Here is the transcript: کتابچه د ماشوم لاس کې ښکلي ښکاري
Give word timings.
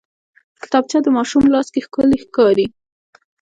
کتابچه 0.63 0.97
د 1.03 1.07
ماشوم 1.17 1.43
لاس 1.53 1.67
کې 1.73 1.81
ښکلي 1.85 2.17
ښکاري 2.25 2.67